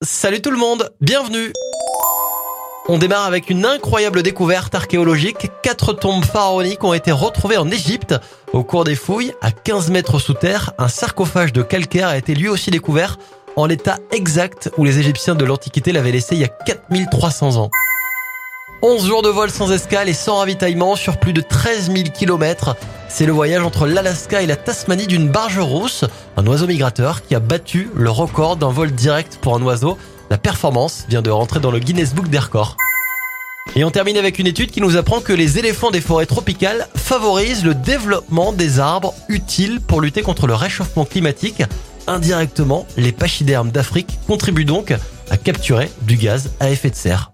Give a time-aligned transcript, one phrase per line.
[0.00, 1.52] Salut tout le monde, bienvenue
[2.88, 5.50] On démarre avec une incroyable découverte archéologique.
[5.60, 8.14] Quatre tombes pharaoniques ont été retrouvées en Égypte.
[8.52, 12.36] Au cours des fouilles, à 15 mètres sous terre, un sarcophage de calcaire a été
[12.36, 13.18] lui aussi découvert
[13.56, 17.70] en l'état exact où les Égyptiens de l'Antiquité l'avaient laissé il y a 4300 ans.
[18.82, 22.76] 11 jours de vol sans escale et sans ravitaillement sur plus de 13 000 km.
[23.08, 26.04] C'est le voyage entre l'Alaska et la Tasmanie d'une barge rousse,
[26.36, 29.98] un oiseau migrateur qui a battu le record d'un vol direct pour un oiseau.
[30.30, 32.76] La performance vient de rentrer dans le Guinness Book des records.
[33.74, 36.86] Et on termine avec une étude qui nous apprend que les éléphants des forêts tropicales
[36.96, 41.62] favorisent le développement des arbres utiles pour lutter contre le réchauffement climatique.
[42.06, 44.94] Indirectement, les pachydermes d'Afrique contribuent donc
[45.30, 47.26] à capturer du gaz à effet de serre.